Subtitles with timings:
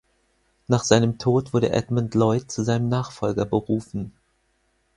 [0.67, 4.13] Nach seinem Tod wurde Edmund Lloyd zu seinem Nachfolger berufen.